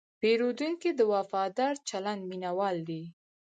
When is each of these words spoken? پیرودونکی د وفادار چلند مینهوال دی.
پیرودونکی 0.21 0.91
د 0.95 1.01
وفادار 1.13 1.73
چلند 1.89 2.21
مینهوال 2.29 2.77
دی. 2.89 3.03